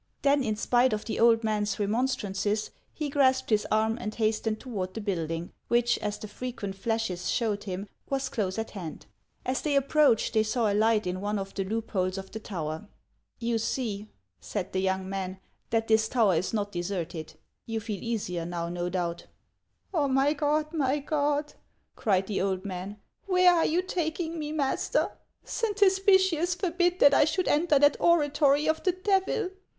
[0.23, 4.95] Then, in spite of the old man's remonstrances, he grasped his arm and hastened toward
[4.95, 9.05] the building, which, as the frequent flashes showed him, was close at hand.
[9.45, 12.39] As they approached, they saw a light in one of the loop holes of the
[12.39, 12.87] tower.
[13.39, 14.07] "You see,"
[14.39, 17.35] said the young man, "that this tower is not deserted.
[17.67, 19.27] You feel easier now, no doubt.""
[19.93, 20.73] Oh, my God!
[20.73, 21.53] my God!"
[21.95, 22.97] cried the old man,"
[23.27, 25.11] where are you taking me, master?
[25.43, 29.51] Saint Hospitius forbid that I should enter that oratory of the Devil